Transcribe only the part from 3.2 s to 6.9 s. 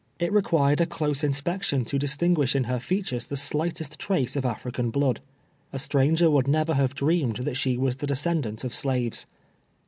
the slightest trace of African blood. A stranger would never